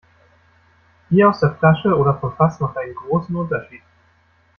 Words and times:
Bier 1.11 1.27
aus 1.29 1.41
der 1.41 1.53
Flasche 1.59 1.95
oder 1.95 2.15
vom 2.19 2.35
Fass 2.35 2.59
macht 2.59 2.75
einen 2.75 2.95
großen 2.95 3.35
Unterschied. 3.35 3.83